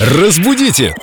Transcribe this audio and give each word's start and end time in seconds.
Разбудите! 0.00 0.94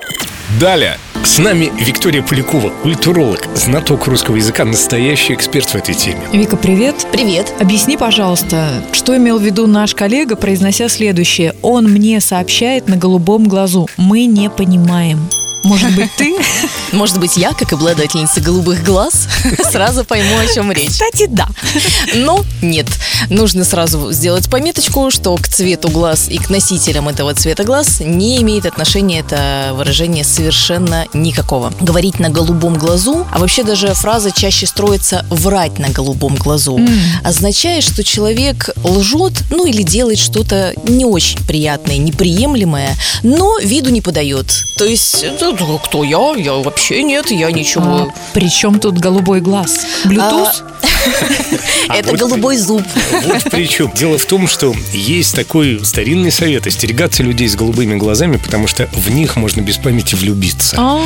Далее! 0.60 0.98
С 1.22 1.38
нами 1.38 1.70
Виктория 1.78 2.20
Полякова, 2.20 2.70
культуролог, 2.82 3.46
знаток 3.54 4.08
русского 4.08 4.34
языка, 4.34 4.64
настоящий 4.64 5.34
эксперт 5.34 5.68
в 5.68 5.76
этой 5.76 5.94
теме. 5.94 6.22
Вика, 6.32 6.56
привет. 6.56 7.06
Привет. 7.12 7.52
Объясни, 7.60 7.96
пожалуйста, 7.96 8.82
что 8.90 9.16
имел 9.16 9.38
в 9.38 9.42
виду 9.42 9.68
наш 9.68 9.94
коллега, 9.94 10.34
произнося 10.34 10.88
следующее. 10.88 11.54
Он 11.62 11.84
мне 11.84 12.18
сообщает 12.20 12.88
на 12.88 12.96
голубом 12.96 13.46
глазу. 13.46 13.88
Мы 13.96 14.24
не 14.24 14.50
понимаем. 14.50 15.20
Может 15.64 15.94
быть, 15.94 16.10
ты? 16.16 16.36
Может 16.92 17.18
быть, 17.18 17.36
я, 17.36 17.52
как 17.52 17.72
обладательница 17.72 18.40
голубых 18.40 18.84
глаз, 18.84 19.28
сразу 19.70 20.04
пойму, 20.04 20.38
о 20.38 20.46
чем 20.46 20.72
речь. 20.72 20.90
Кстати, 20.90 21.26
да. 21.28 21.48
Но 22.14 22.44
нет. 22.62 22.86
Нужно 23.28 23.64
сразу 23.64 24.12
сделать 24.12 24.48
пометочку, 24.48 25.10
что 25.10 25.34
к 25.36 25.48
цвету 25.48 25.88
глаз 25.88 26.28
и 26.28 26.38
к 26.38 26.50
носителям 26.50 27.08
этого 27.08 27.34
цвета 27.34 27.64
глаз 27.64 28.00
не 28.00 28.40
имеет 28.42 28.66
отношения 28.66 29.20
это 29.20 29.72
выражение 29.74 30.24
совершенно 30.24 31.06
никакого. 31.12 31.72
Говорить 31.80 32.20
на 32.20 32.30
голубом 32.30 32.74
глазу, 32.74 33.26
а 33.32 33.38
вообще 33.38 33.64
даже 33.64 33.94
фраза 33.94 34.30
чаще 34.30 34.66
строится 34.66 35.26
«врать 35.30 35.78
на 35.78 35.88
голубом 35.88 36.36
глазу», 36.36 36.80
означает, 37.24 37.84
что 37.84 38.04
человек 38.04 38.70
лжет, 38.84 39.32
ну 39.50 39.66
или 39.66 39.82
делает 39.82 40.18
что-то 40.18 40.72
не 40.84 41.04
очень 41.04 41.44
приятное, 41.46 41.98
неприемлемое, 41.98 42.96
но 43.22 43.58
виду 43.58 43.90
не 43.90 44.00
подает. 44.00 44.46
То 44.76 44.84
есть, 44.84 45.24
ну, 45.58 45.78
кто 45.78 46.04
я? 46.04 46.34
Я 46.36 46.54
вообще 46.54 47.02
нет, 47.02 47.30
я 47.30 47.50
ничего. 47.50 47.84
А, 47.84 48.06
при 48.32 48.48
чем 48.50 48.80
тут 48.80 48.98
голубой 48.98 49.40
глаз? 49.40 49.86
Bluetooth? 50.04 50.62
Это 51.88 52.16
голубой 52.16 52.56
зуб. 52.56 52.82
Вот 53.24 53.44
при 53.50 53.68
чем. 53.68 53.90
Дело 53.94 54.18
в 54.18 54.24
том, 54.26 54.46
что 54.46 54.74
есть 54.92 55.34
такой 55.34 55.80
старинный 55.84 56.30
совет 56.30 56.66
остерегаться 56.66 57.22
людей 57.22 57.48
с 57.48 57.56
голубыми 57.56 57.96
глазами, 57.96 58.36
потому 58.36 58.66
что 58.66 58.88
в 58.92 59.10
них 59.10 59.36
можно 59.36 59.60
без 59.60 59.76
памяти 59.78 60.14
влюбиться. 60.14 60.76
А, 60.78 60.98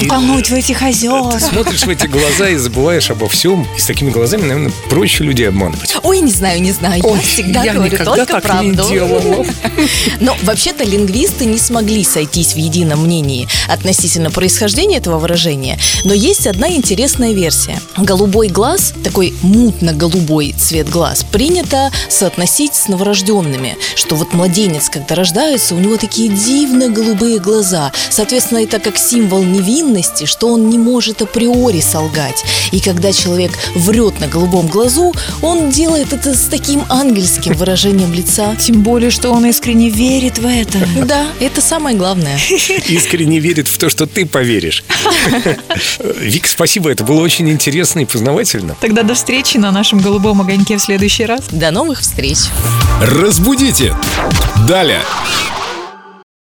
Утонуть 0.00 0.50
в 0.50 0.54
этих 0.54 0.78
Ты 0.80 0.86
озерах. 0.86 1.40
смотришь 1.40 1.82
в 1.84 1.88
эти 1.88 2.06
глаза 2.06 2.48
и 2.48 2.56
забываешь 2.56 3.10
обо 3.10 3.28
всем. 3.28 3.66
И 3.76 3.80
с 3.80 3.86
такими 3.86 4.10
глазами, 4.10 4.42
наверное, 4.42 4.72
проще 4.90 5.24
людей 5.24 5.48
обманывать. 5.48 5.96
Ой, 6.02 6.20
не 6.20 6.32
знаю, 6.32 6.60
не 6.62 6.72
знаю. 6.72 7.02
Я 7.04 7.20
всегда 7.20 7.72
говорю 7.72 7.98
только 8.04 8.40
правду. 8.40 8.84
Но 10.20 10.36
вообще-то 10.42 10.84
лингвисты 10.84 11.44
не 11.44 11.58
смогли 11.58 12.04
сойтись 12.04 12.54
в 12.54 12.56
едином 12.56 13.04
мнении 13.04 13.48
относительно 13.68 14.30
происхождения 14.30 14.98
этого 14.98 15.18
выражения. 15.18 15.78
Но 16.04 16.12
есть 16.14 16.46
одна 16.46 16.70
интересная 16.70 17.32
версия. 17.32 17.80
Голубой 17.96 18.48
глаз, 18.48 18.94
такой 19.02 19.34
мутно-голубой 19.42 20.54
цвет 20.58 20.88
глаз, 20.88 21.24
принято 21.24 21.90
соотносить 22.08 22.74
с 22.74 22.88
новорожденными. 22.88 23.76
Что 23.94 24.16
вот 24.16 24.32
младенец, 24.32 24.88
когда 24.88 25.14
рождается, 25.14 25.74
у 25.74 25.78
него 25.78 25.96
такие 25.96 26.28
дивно 26.28 26.88
голубые 26.88 27.38
глаза. 27.38 27.92
Соответственно, 28.10 28.58
это 28.58 28.78
как 28.78 28.98
символ 28.98 29.42
невинности, 29.42 30.24
что 30.24 30.48
он 30.48 30.68
не 30.68 30.78
может 30.78 31.22
априори 31.22 31.80
солгать. 31.80 32.44
И 32.72 32.80
когда 32.80 33.12
человек 33.12 33.52
врет 33.74 34.20
на 34.20 34.28
голубом 34.28 34.68
глазу, 34.68 35.14
он 35.42 35.70
делает 35.70 36.12
это 36.12 36.34
с 36.34 36.44
таким 36.44 36.82
ангельским 36.88 37.54
выражением 37.54 38.12
лица. 38.12 38.54
Тем 38.60 38.82
более, 38.82 39.10
что 39.10 39.30
он 39.30 39.46
искренне 39.46 39.90
верит 39.90 40.38
в 40.38 40.46
это. 40.46 40.78
Да, 41.08 41.26
это 41.40 41.62
самое 41.62 41.96
главное. 41.96 42.38
Искренне 42.88 43.38
верит 43.38 43.66
в 43.66 43.78
то, 43.78 43.88
что 43.88 44.06
ты 44.06 44.26
поверишь. 44.26 44.84
Вик, 46.20 46.46
спасибо, 46.46 46.90
это 46.90 47.02
было 47.02 47.20
очень 47.22 47.48
интересно 47.48 48.00
и 48.00 48.04
познавательно. 48.04 48.76
Тогда 48.80 49.02
до 49.02 49.14
встречи 49.28 49.58
на 49.58 49.70
нашем 49.70 49.98
голубом 49.98 50.40
огоньке 50.40 50.78
в 50.78 50.80
следующий 50.80 51.26
раз. 51.26 51.48
До 51.50 51.70
новых 51.70 52.00
встреч! 52.00 52.38
Разбудите! 53.02 53.94
Далее! 54.66 55.02